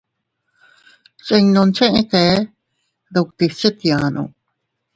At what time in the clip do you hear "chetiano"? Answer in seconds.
3.59-4.23